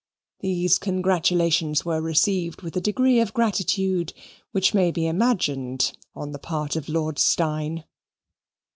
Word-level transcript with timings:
These 0.39 0.79
congratulations 0.79 1.85
were 1.85 2.01
received 2.01 2.63
with 2.63 2.75
a 2.75 2.81
degree 2.81 3.19
of 3.19 3.35
gratitude 3.35 4.13
which 4.51 4.73
may 4.73 4.89
be 4.89 5.05
imagined 5.05 5.95
on 6.15 6.31
the 6.31 6.39
part 6.39 6.75
of 6.75 6.89
Lord 6.89 7.19
Steyne. 7.19 7.83